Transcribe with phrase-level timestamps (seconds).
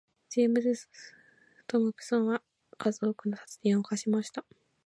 [0.31, 0.73] ジェームズ
[1.67, 2.41] トムプソンは
[2.79, 4.43] 数多くの殺人を犯しました。